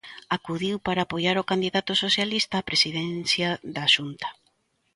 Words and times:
Acudiu 0.37 0.75
para 0.85 1.01
apoiar 1.03 1.35
o 1.39 1.47
candidato 1.51 1.91
socialista 2.03 2.55
á 2.61 2.65
presidencia 2.69 3.49
da 3.75 3.85
Xunta. 3.93 4.27